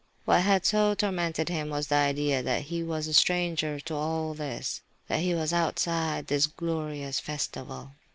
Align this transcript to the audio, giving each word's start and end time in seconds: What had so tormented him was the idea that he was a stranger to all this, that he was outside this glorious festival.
What 0.25 0.41
had 0.41 0.65
so 0.65 0.95
tormented 0.95 1.47
him 1.49 1.69
was 1.69 1.85
the 1.85 1.93
idea 1.95 2.41
that 2.41 2.63
he 2.63 2.81
was 2.81 3.05
a 3.07 3.13
stranger 3.13 3.79
to 3.81 3.93
all 3.93 4.33
this, 4.33 4.81
that 5.07 5.19
he 5.19 5.35
was 5.35 5.53
outside 5.53 6.25
this 6.25 6.47
glorious 6.47 7.19
festival. 7.19 7.91